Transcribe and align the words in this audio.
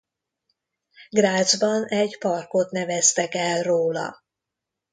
Grazban 1.09 1.85
egy 1.85 2.17
parkot 2.19 2.71
neveztek 2.71 3.33
el 3.35 3.61
róla. 3.63 4.23